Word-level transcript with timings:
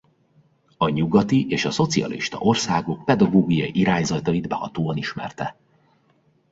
A 0.77 0.89
nyugati 0.89 1.49
és 1.49 1.65
a 1.65 1.71
szocialista 1.71 2.37
országok 2.37 3.05
pedagógiai 3.05 3.71
irányzatait 3.79 4.47
behatóan 4.47 4.97
ismerte. 4.97 5.55